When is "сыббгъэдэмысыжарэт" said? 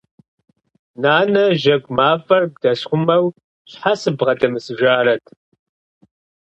4.01-5.25